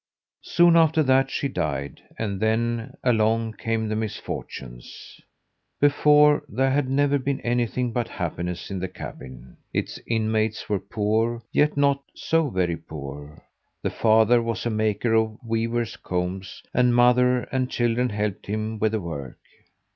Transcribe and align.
Soon 0.45 0.75
after 0.75 1.03
that 1.03 1.29
she 1.29 1.47
died, 1.47 2.01
and 2.17 2.39
then 2.39 2.95
along 3.03 3.53
came 3.53 3.87
the 3.87 3.95
misfortunes. 3.95 5.21
Before, 5.79 6.41
there 6.49 6.71
had 6.71 6.89
never 6.89 7.19
been 7.19 7.39
anything 7.41 7.91
but 7.91 8.07
happiness 8.07 8.71
in 8.71 8.79
that 8.79 8.95
cabin. 8.95 9.57
Its 9.75 9.99
inmates 10.07 10.67
were 10.67 10.79
poor, 10.79 11.43
yet 11.51 11.77
not 11.77 12.01
so 12.15 12.49
very 12.49 12.77
poor. 12.77 13.43
The 13.83 13.91
father 13.91 14.41
was 14.41 14.65
a 14.65 14.71
maker 14.71 15.13
of 15.13 15.37
weavers' 15.43 15.97
combs, 15.97 16.63
and 16.73 16.95
mother 16.95 17.41
and 17.51 17.69
children 17.69 18.09
helped 18.09 18.47
him 18.47 18.79
with 18.79 18.93
the 18.93 18.99
work. 19.01 19.37